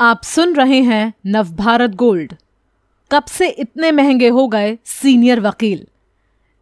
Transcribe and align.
आप 0.00 0.22
सुन 0.22 0.54
रहे 0.54 0.80
हैं 0.82 1.12
नवभारत 1.26 1.90
गोल्ड। 1.90 2.32
कब 3.10 3.24
से 3.24 3.48
इतने 3.48 3.90
महँगे 3.92 4.28
हो 4.28 4.46
गए 4.48 4.78
सीनियर 4.84 5.40
वकील? 5.40 5.86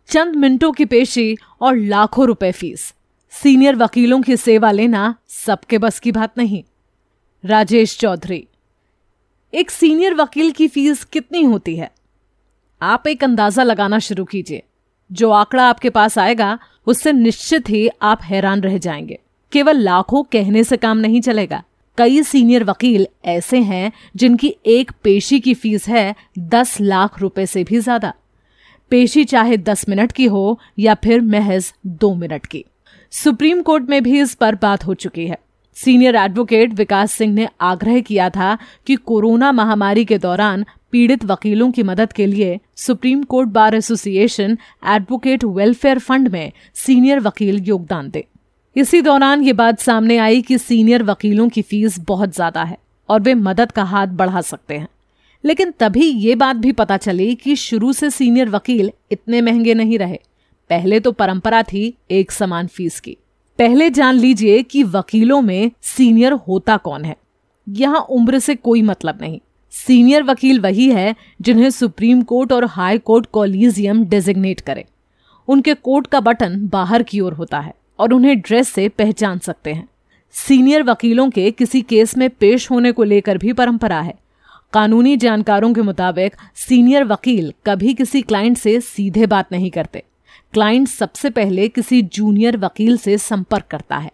चंद 0.08 0.36
मिनटों 0.36 0.72
की 0.72 0.84
पेशी 0.84 1.36
और 1.60 1.76
लाखों 1.76 2.26
रुपए 2.26 2.52
फ़ीस। 2.52 2.94
सीनियर 3.30 3.76
वकीलों 3.76 4.20
की 4.22 4.36
सेवा 4.36 4.70
लेना 4.70 5.14
सबके 5.28 5.78
बस 5.78 6.00
की 6.00 6.12
बात 6.12 6.38
नहीं। 6.38 6.62
राजेश 7.44 7.98
चौधरी, 7.98 8.46
एक 9.54 9.70
सीनियर 9.70 10.14
वकील 10.14 10.50
की 10.50 10.68
फ़ीस 10.68 11.04
कितनी 11.04 11.42
होती 11.42 11.76
है? 11.76 11.90
आप 12.82 13.06
एक 13.06 13.24
अंदाज़ा 13.24 13.62
लगाना 13.62 13.98
शुरू 13.98 14.24
कीजिए। 14.24 14.62
जो 15.12 15.30
आंकड़ा 15.30 15.68
आपके 15.68 15.90
पास 15.90 16.18
आएगा, 16.18 16.58
उससे 16.86 17.12
निश्चित 17.12 17.68
ही 17.68 17.88
आप 18.02 18.22
हैरान 18.22 18.60
रह 18.60 18.78
जाएँगे। 18.78 19.18
केवल 19.52 19.76
लाखों 19.76 20.22
कहने 20.22 20.64
से 20.64 20.76
काम 20.76 20.98
नहीं 20.98 21.20
चलेगा। 21.20 21.62
कई 21.98 22.22
सीनियर 22.22 22.64
वकील 22.64 23.06
ऐसे 23.26 23.58
हैं 23.60 23.90
जिनकी 24.16 24.54
एक 24.66 24.90
पेशी 25.04 25.38
की 25.40 25.54
फ़ीस 25.54 25.88
है 25.88 26.14
दस 26.38 26.80
लाख 26.80 27.20
रुपए 27.20 27.46
से 27.46 27.64
भी 27.64 27.78
ज़्यादा। 27.78 28.12
पेशी 28.90 29.24
चाहे 29.24 29.56
दस 29.58 29.88
मिनट 29.88 30.12
की 30.12 30.26
हो 30.26 30.58
या 30.78 30.94
फिर 30.94 31.20
महज 31.22 31.72
दो 31.86 32.14
मिनट 32.14 32.46
की। 32.46 32.64
सुप्रीम 33.12 33.62
कोर्ट 33.62 33.88
में 33.90 34.02
भी 34.02 34.20
इस 34.20 34.34
पर 34.34 34.54
बात 34.54 34.86
हो 34.86 34.94
चुकी 34.96 35.26
है। 35.26 35.38
सीनियर 35.76 36.16
एडवोकेट 36.16 36.72
विकास 36.74 37.12
सिंह 37.12 37.34
ने 37.34 37.48
आग्रह 37.62 38.00
किया 38.00 38.30
था 38.30 38.56
कि 38.86 38.96
कोरोना 38.96 39.52
महामारी 39.52 40.04
के 40.04 40.18
दौरान 40.18 40.64
पीड़ित 40.92 41.24
वकीलों 41.24 41.70
की 41.70 41.82
मदद 41.82 42.12
के 42.12 42.26
लिए 42.26 42.58
supreme 42.76 43.22
court 43.24 43.48
bar 43.50 43.74
association 43.74 44.56
advocate 44.88 45.44
welfare 45.44 45.98
fund 45.98 46.28
में 46.28 46.52
सीनियर 46.76 47.20
वकील 47.20 47.62
योगदान 47.64 48.10
दे। 48.10 48.26
इसी 48.76 49.00
दौरान 49.02 49.42
ये 49.42 49.52
बात 49.52 49.78
सामने 49.80 50.16
आई 50.18 50.42
कि 50.42 50.56
सीनियर 50.58 51.02
वकीलों 51.02 51.48
की 51.48 51.62
फ़ीस 51.62 51.98
बहुत 51.98 52.34
ज़्यादा 52.34 52.62
है 52.62 52.76
और 53.08 53.20
वे 53.20 53.34
मदद 53.34 53.70
का 53.72 53.82
हाथ 53.82 54.06
बढ़ा 54.06 54.40
सकते 54.40 54.74
हैं। 54.74 54.88
लेकिन 55.44 55.70
तभी 55.70 56.04
ये 56.04 56.34
बात 56.34 56.56
भी 56.56 56.72
पता 56.72 56.96
चली 56.96 57.34
कि 57.34 57.54
शुरू 57.56 57.92
से 57.92 58.10
सीनियर 58.10 58.48
वकील 58.48 58.90
इतने 59.12 59.40
महँगे 59.40 59.74
नहीं 59.74 59.98
रहे। 59.98 60.18
पहले 60.70 61.00
तो 61.00 61.12
परंपरा 61.12 61.62
थी 61.62 61.82
एक 62.10 62.32
समान 62.32 62.66
फ़ीस 62.66 63.00
की। 63.00 63.16
पहले 63.58 63.88
जान 63.90 64.14
लीजिए 64.14 64.62
कि 64.62 64.82
वकीलों 64.84 65.40
में 65.42 65.70
सीनियर 65.82 66.32
होता 66.48 66.76
कौन 66.76 67.04
है। 67.04 67.16
यहाँ 67.66 68.00
उम्र 68.10 68.38
से 68.38 68.54
कोई 68.54 68.82
मतलब 68.82 69.18
नहीं। 69.20 69.40
सीनियर 69.72 70.22
वकील 70.22 70.60
वही 70.60 70.88
है 70.90 71.14
जिन्हें 71.40 71.70
सुप्रीम 71.70 72.22
कोर्ट 72.22 72.52
और 72.52 72.64
हाई 72.66 72.98
कोर्ट 72.98 73.26
कॉलिजियम 73.26 74.04
डेजिग्नेट 74.04 74.60
करे। 74.60 74.84
उनके 75.48 75.74
कोर्ट 75.74 76.06
का 76.06 76.20
बटन 76.20 76.58
बाहर 76.68 77.02
की 77.02 77.20
ओर 77.20 77.32
होता 77.32 77.60
है। 77.60 77.74
और 77.98 78.12
उन्हें 78.12 78.38
ड्रेस 78.40 78.68
से 78.68 78.88
पहचान 78.88 79.38
सकते 79.38 79.72
हैं। 79.72 79.88
सीनियर 80.34 80.82
वकीलों 80.82 81.28
के 81.30 81.50
किसी 81.50 81.80
केस 81.82 82.16
में 82.16 82.28
पेश 82.30 82.70
होने 82.70 82.92
को 82.92 83.04
लेकर 83.04 83.38
भी 83.38 83.52
परंपरा 83.52 84.00
है। 84.00 84.14
कानूनी 84.72 85.16
जानकारों 85.16 85.72
के 85.74 85.82
मुताबिक 85.82 86.36
सीनियर 86.56 87.04
वकील 87.04 87.52
कभी 87.66 87.94
किसी 87.94 88.22
क्लाइंट 88.22 88.58
से 88.58 88.80
सीधे 88.80 89.26
बात 89.26 89.52
नहीं 89.52 89.70
करते। 89.70 90.02
क्लाइंट 90.52 90.88
सबसे 90.88 91.30
पहले 91.30 91.68
किसी 91.68 92.00
जूनियर 92.02 92.56
वकील 92.56 92.96
से 92.96 93.16
संपर्क 93.18 93.66
करता 93.66 93.96
है। 93.96 94.10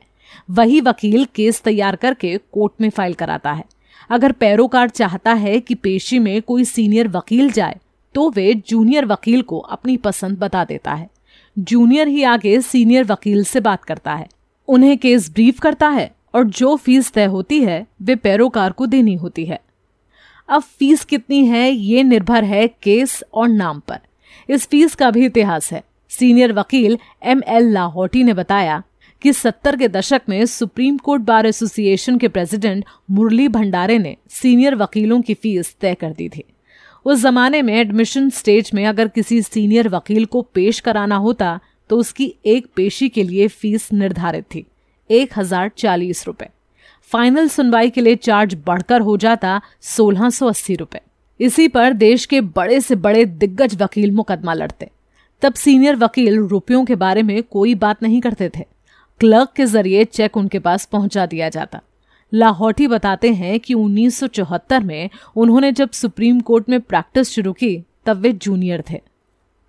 वही 0.50 0.80
वकील 0.80 1.24
केस 1.34 1.60
तैयार 1.60 1.96
करके 1.96 2.36
कोर्ट 2.52 2.80
में 2.80 2.88
फ़ाइल 2.90 3.14
कराता 3.14 3.52
है। 3.52 3.64
अगर 4.10 4.32
पैरोकार 4.32 4.88
चाहता 4.88 5.32
है 5.32 5.58
कि 5.60 5.74
पेशी 5.74 6.18
में 6.18 6.40
कोई 6.42 6.64
सीनियर 6.64 7.08
वकील 7.08 7.50
जाए 7.50 7.76
तो 8.14 8.28
वे 8.30 8.52
जूनियर 8.68 9.04
वकील 9.04 9.42
को 9.42 9.58
अपनी 9.58 9.96
पसंद 9.96 10.38
बता 10.38 10.64
देता 10.64 10.94
है। 10.94 11.08
जूनियर 11.58 12.08
ही 12.08 12.22
आगे 12.22 12.60
सीनियर 12.60 13.04
वकील 13.04 13.44
से 13.44 13.60
बात 13.60 13.84
करता 13.84 14.14
है। 14.14 14.26
उन्हें 14.68 14.98
केस 14.98 15.30
ब्रीफ 15.30 15.60
करता 15.60 15.88
है 15.88 16.14
और 16.34 16.44
जो 16.44 16.76
फ़ीस 16.76 17.12
तय 17.12 17.24
होती 17.24 17.60
है, 17.60 17.86
वे 18.02 18.16
पैरोकार 18.16 18.72
को 18.72 18.86
देनी 18.86 19.14
होती 19.14 19.44
है। 19.44 19.60
अब 20.48 20.62
फ़ीस 20.62 21.04
कितनी 21.04 21.46
है, 21.46 21.70
ये 21.70 22.02
निर्भर 22.02 22.44
है 22.44 22.68
केस 22.68 23.24
और 23.34 23.48
नाम 23.48 23.80
पर। 23.80 23.98
इस 24.50 24.66
फ़ीस 24.66 24.94
का 24.94 25.10
भी 25.10 25.26
इतिहास 25.26 25.72
है। 25.72 25.82
सीनियर 26.08 26.52
वकील 26.52 26.98
एम 27.22 27.42
एल 27.46 27.72
लाहौटी 27.72 28.22
ने 28.22 28.34
बताया 28.34 28.82
कि 29.22 29.32
सत्तर 29.32 29.76
के 29.76 29.88
दशक 29.88 30.22
में 30.28 30.46
सुप्रीम 30.46 30.96
कोर्ट 30.96 31.22
बार 31.22 31.46
एसोसिएशन 31.46 32.18
के 32.18 32.28
प्रेसिडेंट 32.28 32.84
मुरली 33.10 33.48
भंडारे 33.48 33.98
ने 33.98 34.16
सीनियर 34.28 34.74
वकीलों 34.74 35.20
की 35.20 35.34
फ़ीस 35.34 35.76
तय 35.80 35.94
कर 35.94 36.10
दी 36.12 36.28
थी। 36.28 36.44
उस 37.06 37.22
जमाने 37.22 37.60
में 37.62 37.74
एडमिशन 37.74 38.28
स्टेज 38.30 38.70
में 38.74 38.84
अगर 38.86 39.08
किसी 39.08 39.40
सीनियर 39.42 39.88
वकील 39.88 40.24
को 40.26 40.42
पेश 40.54 40.80
कराना 40.80 41.16
होता 41.18 41.58
तो 41.90 41.96
उसकी 41.96 42.34
एक 42.46 42.66
पेशी 42.76 43.08
के 43.08 43.22
लिए 43.22 43.48
फ़ीस 43.48 43.92
निर्धारित 43.92 44.44
थी, 44.44 44.64
एक 45.10 45.38
हज़ार 45.38 45.70
चालीस 45.78 46.26
रुपए। 46.26 46.48
फाइनल 47.10 47.48
सुनवाई 47.48 47.90
के 47.90 48.00
लिए 48.00 48.16
चार्ज 48.16 48.54
बढ़कर 48.66 49.00
हो 49.00 49.16
जाता, 49.16 49.60
सोलह 49.82 50.30
सौ 50.30 50.48
अस्सी 50.48 50.74
रुपए। 50.74 51.00
इसी 51.40 51.66
पर 51.68 51.92
देश 51.92 52.24
के 52.26 52.40
बड़े 52.40 52.80
से 52.80 52.96
बड़े 52.96 53.24
दिग्गज 53.24 53.82
वकील 53.82 54.10
मुकदमा 54.12 54.54
लड़ते। 54.54 54.90
तब 55.42 55.54
सीनियर 55.54 55.96
वकील 55.96 56.38
रुपयों 56.40 56.84
के 56.84 56.94
बारे 56.96 57.22
में 57.22 57.42
कोई 57.42 57.74
बात 57.76 58.02
नहीं 58.02 58.20
करते 58.20 58.48
थे। 58.48 58.64
क्लर्क 59.20 59.52
के 59.56 59.66
ज़रिए 59.66 60.04
चेक 60.06 60.36
उनके 60.36 60.58
पास 60.58 60.84
पहुँचा 60.86 61.26
दिया 61.26 61.48
जाता। 61.48 61.80
लाहौटी 62.34 62.86
बताते 62.86 63.32
हैं 63.32 63.58
कि 63.60 63.74
1974 63.74 64.82
में 64.82 65.10
उन्होंने 65.36 65.72
जब 65.72 65.90
सुप्रीम 65.90 66.40
कोर्ट 66.40 66.68
में 66.68 66.80
प्रैक्टिस 66.80 67.30
शुरू 67.30 67.52
की, 67.52 67.84
तब 68.06 68.16
वे 68.16 68.32
जूनियर 68.32 68.82
थे। 68.90 69.00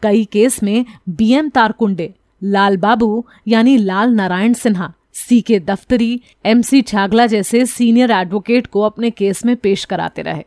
कई 0.03 0.25
केस 0.25 0.63
में 0.63 0.85
बीएम 1.09 1.49
तारकुंडे, 1.49 2.13
लाल 2.43 2.77
बाबू, 2.77 3.25
यानी 3.47 3.77
लाल 3.77 4.13
नारायण 4.13 4.53
सिन्हा 4.53 4.93
सी 5.13 5.41
के 5.41 5.59
दफ्तरी, 5.59 6.21
एम 6.45 6.61
सी 6.61 6.81
छागला 6.81 7.27
जैसे 7.27 7.65
सीनियर 7.65 8.11
एडवोकेट 8.11 8.67
को 8.67 8.81
अपने 8.81 9.11
केस 9.11 9.45
में 9.45 9.55
पेश 9.55 9.85
कराते 9.85 10.21
रहे। 10.21 10.43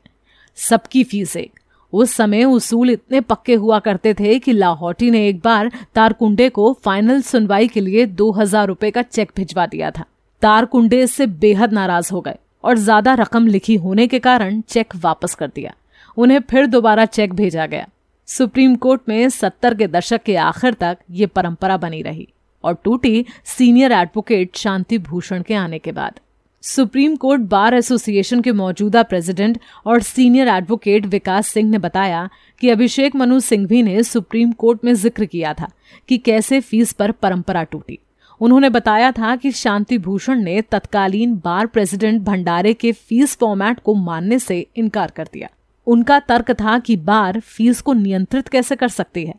सबकी 0.57 1.05
फ़ीस। 1.05 1.37
एक 1.37 1.61
उस 1.93 2.13
समय 2.13 2.45
उसूल 2.45 2.91
इतने 2.91 3.21
पक्के 3.21 3.55
हुआ 3.55 3.79
करते 3.79 4.15
थे 4.15 4.39
कि 4.39 4.53
लाहौटी 4.53 5.11
ने 5.11 5.27
एक 5.29 5.41
बार 5.41 5.71
तारकुंडे 5.95 6.49
को 6.49 6.73
फाइनल 6.85 7.21
सुनवाई 7.23 7.69
के 7.69 7.81
लिए 7.81 8.07
दो 8.07 8.31
हज़ार 8.33 8.67
रुपए 8.67 8.91
का 8.91 9.03
चेक 9.03 9.33
भिजवा 9.37 9.67
दिया 9.67 9.91
था। 9.91 10.05
तारकुंडे 10.43 11.03
इससे 11.03 11.27
बेहद 11.27 11.73
नाराज़ 11.73 12.13
हो 12.13 12.21
गए 12.21 12.37
और 12.65 12.79
ज़्यादा 12.79 13.15
रकम 13.15 13.47
लिखी 13.47 13.75
होने 13.77 14.07
के 14.07 14.19
कारण 14.19 14.61
चेक 14.61 14.97
वापस 14.97 15.35
कर 15.35 15.49
दिया। 15.49 15.75
उन्हें 16.17 16.41
फिर 16.41 16.67
दोबारा 16.67 17.05
चेक 17.07 17.33
भेजा 17.35 17.67
गया। 17.67 17.87
सुप्रीम 18.29 18.75
कोर्ट 18.77 19.01
में 19.09 19.29
सत्तर 19.31 19.75
के 19.75 19.87
दशक 19.89 20.23
के 20.23 20.37
आखिर 20.37 20.75
तक 20.75 20.99
ये 21.11 21.27
परंपरा 21.29 21.77
बनी 21.77 22.03
रही 22.03 22.27
और 22.65 22.79
टूटी 22.85 23.25
सीनियर 23.49 23.93
एडवोकेट 23.93 24.57
शांति 24.57 24.99
भूषण 25.01 25.43
के 25.43 25.55
आने 25.55 25.79
के 25.79 25.93
बाद। 25.93 26.21
सुप्रीम 26.63 27.15
कोर्ट 27.17 27.43
बार 27.43 27.75
एसोसिएशन 27.75 28.41
के 28.43 28.53
मौजूदा 28.53 29.03
प्रेसिडेंट 29.03 29.59
और 29.87 30.03
सीनियर 30.03 30.49
एडवोकेट 30.49 31.07
विकास 31.07 31.49
सिंह 31.49 31.71
ने 31.71 31.79
बताया 31.79 32.29
कि 32.61 32.71
अभिषेक 32.71 33.17
मनु 33.17 33.39
सिंघवी 33.41 33.83
ने 33.83 34.03
सुप्रीम 34.03 34.53
कोर्ट 34.55 34.85
में 34.85 34.93
ज़िक्र 34.95 35.25
किया 35.25 35.55
था 35.55 35.71
कि 36.09 36.19
कैसे 36.19 36.61
फ़ीस 36.61 36.93
पर 36.93 37.13
परंपरा 37.13 37.63
टूटी। 37.63 37.99
उन्होंने 38.41 38.69
बताया 38.71 39.11
था 39.13 39.35
कि 39.37 39.51
शांति 39.53 39.99
भूषण 39.99 40.43
ने 40.43 40.61
तत्कालीन 40.63 41.35
बार 41.35 41.67
प्रेसिडेंट 41.67 42.23
भंडारे 42.23 42.75
के 42.75 42.93
फ़ीस 42.93 43.37
फॉर्मेट 43.37 43.81
को 43.81 43.95
मानने 43.95 44.39
से 44.39 44.67
इनकार 44.77 45.11
कर 45.11 45.29
दिया। 45.33 45.49
उनका 45.87 46.19
तर्क 46.19 46.51
था 46.51 46.79
कि 46.79 46.97
बार 46.97 47.41
फ़ीस 47.41 47.81
को 47.81 47.93
नियंत्रित 47.93 48.49
कैसे 48.49 48.77
कर 48.77 48.89
सकती 48.89 49.25
है। 49.27 49.35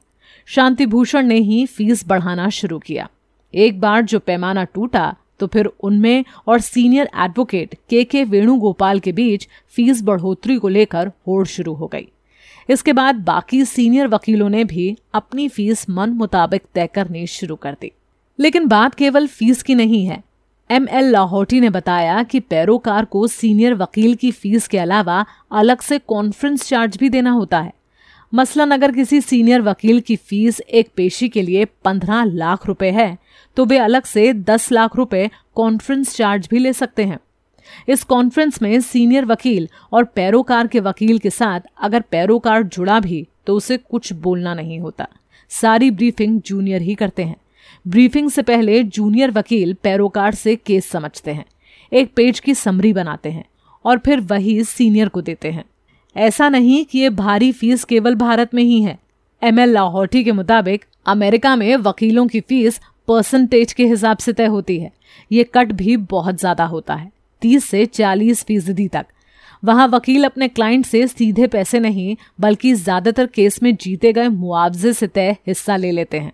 शांति 0.47 0.85
भूषण 0.85 1.25
ने 1.25 1.35
ही 1.35 1.65
फ़ीस 1.65 2.07
बढ़ाना 2.07 2.49
शुरू 2.49 2.79
किया। 2.79 3.07
एक 3.53 3.79
बार 3.79 4.01
जो 4.01 4.19
पैमाना 4.19 4.63
टूटा 4.63 5.15
तो 5.39 5.47
फिर 5.47 5.65
उनमें 5.65 6.23
और 6.47 6.59
सीनियर 6.59 7.09
एडवोकेट 7.15 7.75
के 7.89 8.03
के 8.03 8.23
वेणुगोपाल 8.23 8.99
के 8.99 9.11
बीच 9.11 9.47
फ़ीस 9.75 10.01
बढ़ोतरी 10.03 10.57
को 10.57 10.67
लेकर 10.67 11.11
होड़ 11.27 11.45
शुरू 11.47 11.73
हो 11.73 11.87
गई। 11.87 12.07
इसके 12.69 12.93
बाद 12.93 13.15
बाकी 13.15 13.63
सीनियर 13.65 14.07
वकीलों 14.07 14.49
ने 14.49 14.63
भी 14.63 14.95
अपनी 15.13 15.47
फ़ीस 15.47 15.89
मन 15.89 16.09
मुताबिक 16.09 16.63
तय 16.75 16.87
करनी 16.87 17.25
शुरू 17.27 17.55
कर 17.55 17.77
दी। 17.81 17.91
लेकिन 18.39 18.67
बात 18.67 18.95
केवल 18.95 19.27
फ़ीस 19.27 19.63
की 19.63 19.75
नहीं 19.75 20.05
है। 20.05 20.23
एम 20.69 20.87
एल 20.89 21.05
लाहौटी 21.05 21.59
ने 21.59 21.69
बताया 21.69 22.21
कि 22.23 22.39
पैरोकार 22.39 23.05
को 23.05 23.27
सीनियर 23.27 23.73
वकील 23.73 24.15
की 24.15 24.31
फ़ीस 24.31 24.67
के 24.67 24.77
अलावा 24.77 25.25
अलग 25.51 25.81
से 25.81 25.99
कॉन्फ्रेंस 25.99 26.67
चार्ज 26.67 26.97
भी 26.97 27.09
देना 27.09 27.31
होता 27.31 27.59
है। 27.59 27.73
मसलन 28.33 28.71
अगर 28.71 28.91
किसी 28.91 29.21
सीनियर 29.21 29.61
वकील 29.61 29.99
की 30.01 30.15
फ़ीस 30.15 30.59
एक 30.61 30.89
पेशी 30.95 31.29
के 31.29 31.41
लिए 31.41 31.65
पंद्रह 31.85 32.23
लाख 32.23 32.67
रुपए 32.67 32.89
है 32.91 33.17
तो 33.57 33.65
वे 33.65 33.77
अलग 33.77 34.03
से 34.03 34.33
दस 34.33 34.71
लाख 34.71 34.95
रुपए 34.95 35.29
कॉन्फ्रेंस 35.55 36.15
चार्ज 36.15 36.47
भी 36.51 36.59
ले 36.59 36.73
सकते 36.73 37.05
हैं। 37.05 37.19
इस 37.89 38.03
कॉन्फ्रेंस 38.03 38.61
में 38.61 38.79
सीनियर 38.81 39.25
वकील 39.25 39.67
और 39.93 40.03
पैरोकार 40.05 40.67
के 40.67 40.79
वकील 40.79 41.19
के 41.19 41.29
साथ 41.29 41.61
अगर 41.81 42.01
पैरोकार 42.01 42.63
जुड़ा 42.63 42.99
भी 42.99 43.27
तो 43.47 43.55
उसे 43.55 43.77
कुछ 43.77 44.11
बोलना 44.13 44.53
नहीं 44.53 44.79
होता। 44.79 45.07
सारी 45.51 45.91
ब्रीफिंग 45.91 46.41
जूनियर 46.41 46.81
ही 46.81 46.95
करते 46.95 47.23
हैं। 47.23 47.35
ब्रीफिंग 47.85 48.29
से 48.29 48.41
पहले 48.41 48.81
जूनियर 48.85 49.31
वकील 49.31 49.73
पैरोकार 49.83 50.35
से 50.35 50.55
केस 50.57 50.89
समझते 50.89 51.31
हैं, 51.31 51.45
एक 51.91 52.11
पेज 52.15 52.39
की 52.39 52.53
समरी 52.55 52.93
बनाते 52.93 53.29
हैं 53.31 53.43
और 53.85 53.97
फिर 53.97 54.19
वही 54.21 54.63
सीनियर 54.65 55.09
को 55.09 55.21
देते 55.21 55.51
हैं। 55.51 55.63
ऐसा 56.15 56.49
नहीं 56.49 56.83
कि 56.85 56.99
ये 56.99 57.09
भारी 57.11 57.51
फ़ीस 57.51 57.83
केवल 57.83 58.15
भारत 58.17 58.53
में 58.53 58.63
ही 58.63 58.81
है। 58.81 58.97
एम 59.41 59.59
एल 59.59 59.69
लाहौटी 59.69 60.23
के 60.23 60.31
मुताबिक 60.31 60.85
अमेरिका 61.05 61.55
में 61.55 61.75
वकीलों 61.77 62.25
की 62.27 62.39
फ़ीस 62.39 62.79
परसेंटेज 63.07 63.73
के 63.73 63.85
हिसाब 63.85 64.17
से 64.17 64.33
तय 64.33 64.45
होती 64.45 64.79
है। 64.79 64.91
ये 65.31 65.43
कट 65.53 65.71
भी 65.73 65.95
बहुत 65.97 66.39
ज़्यादा 66.39 66.65
होता 66.65 66.95
है, 66.95 67.11
तीस 67.41 67.65
से 67.65 67.85
चालीस 67.85 68.43
फ़ीसदी 68.43 68.87
तक। 68.87 69.05
वहाँ 69.63 69.87
वकील 69.87 70.23
अपने 70.23 70.47
क्लाइंट 70.47 70.85
से 70.85 71.05
सीधे 71.07 71.47
पैसे 71.47 71.79
नहीं, 71.79 72.15
बल्कि 72.39 72.73
ज़्यादातर 72.73 73.25
केस 73.27 73.61
में 73.63 73.75
जीते 73.75 74.13
गए 74.13 74.27
मुआवजे 74.29 74.93
से 74.93 75.07
तय 75.07 75.35
हिस्सा 75.47 75.75
ले 75.75 75.91
लेते 75.91 76.19
हैं। 76.19 76.31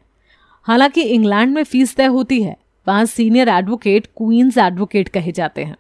हालाँकि 0.68 1.02
इंग्लैंड 1.02 1.54
में 1.54 1.64
फ़ीस 1.64 1.96
तय 1.96 2.06
होती 2.06 2.42
है, 2.44 2.56
वहाँ 2.88 3.06
सीनियर 3.06 3.50
एडवोकेट 3.50 4.06
क्वींस 4.08 4.58
एडवोकेट 4.58 5.10
कहे 5.10 5.32
जाते 5.32 5.64
हैं। 5.64 5.76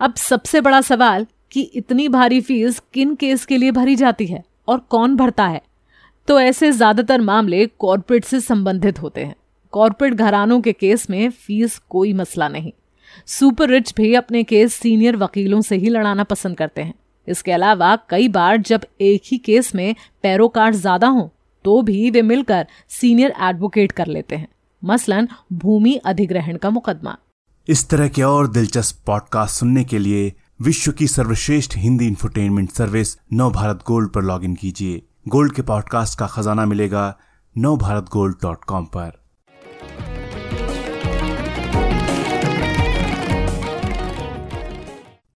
अब 0.00 0.14
सबसे 0.14 0.60
बड़ा 0.60 0.80
सवाल 0.80 1.26
कि 1.52 1.60
इतनी 1.60 2.08
भारी 2.08 2.40
फ़ीस 2.40 2.78
किन 2.94 3.14
केस 3.14 3.44
के 3.44 3.56
लिए 3.56 3.70
भरी 3.70 3.96
जाती 3.96 4.26
है 4.26 4.42
और 4.68 4.78
कौन 4.80 5.16
भरता 5.16 5.46
है? 5.46 5.60
तो 6.28 6.38
ऐसे 6.40 6.70
ज़्यादातर 6.72 7.20
मामले 7.20 7.66
कॉरपोरेट 7.78 8.24
से 8.24 8.40
संबंधित 8.40 9.02
होते 9.02 9.24
हैं। 9.24 9.34
कॉरपोरेट 9.72 10.14
घरानों 10.14 10.60
के 10.60 10.72
केस 10.72 11.08
में 11.10 11.30
फ़ीस 11.30 11.78
कोई 11.90 12.12
मसला 12.12 12.48
नहीं। 12.48 12.72
सुपर 13.28 13.68
रिच 13.68 13.92
भी 13.96 14.14
अपने 14.14 14.42
केस 14.44 14.74
सीनियर 14.74 15.16
वकीलों 15.16 15.60
से 15.60 15.76
ही 15.76 15.88
लड़ाना 15.88 16.24
पसंद 16.24 16.56
करते 16.56 16.82
हैं। 16.82 16.94
इसके 17.28 17.52
अलावा 17.52 17.96
कई 18.10 18.28
बार 18.28 18.56
जब 18.56 18.86
एक 19.00 19.22
ही 19.24 19.38
केस 19.38 19.74
में 19.74 19.94
पैरोकार 20.22 20.74
ज़्यादा 20.74 21.08
हों 21.08 21.28
तो 21.64 21.82
भी 21.82 22.10
वे 22.10 22.22
मिलकर 22.22 22.66
सीनियर 22.88 23.34
एडवोकेट 23.40 23.92
कर 23.92 24.06
लेते 24.06 24.36
हैं। 24.36 24.48
मसलन, 24.84 25.28
भूमि 25.52 25.94
अधिग्रहण 25.94 26.56
का 26.56 26.70
मुकदमा। 26.70 27.16
इस 27.68 27.88
तरह 27.88 28.08
के 28.08 28.22
और 28.22 28.48
दिलचस्प 28.48 29.02
पॉडकास्ट 29.06 29.60
सुनने 29.60 29.84
के 29.84 29.98
लिए 29.98 30.32
विश्व 30.60 30.92
की 30.92 31.08
सर्वश्रेष्ठ 31.08 31.76
Hindi 31.76 32.06
infotainment 32.06 32.70
service 32.70 33.16
Nav 33.32 33.50
Bharat 33.50 33.84
gold 33.86 34.10
पर 34.10 34.22
लॉगिन 34.22 34.54
कीजिए। 34.54 35.02
गोल्ड 35.28 35.52
के 35.52 35.62
पॉडकास्ट 35.62 36.18
का 36.18 36.26
खजाना 36.26 36.64
मिलेगा 36.64 37.18
नव 37.58 37.76
भारत 37.76 38.06
गोल्ड 38.12 38.36
डॉट 38.42 38.64
कॉम 38.64 38.84
पर। 38.84 39.21